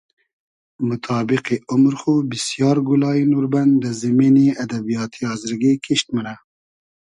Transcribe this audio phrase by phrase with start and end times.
[0.87, 6.35] موتابیقی اومر خو بیسیار گولایی نوربئن دۂ زیمینی ادبیاتی آزرگی کیشت مونۂ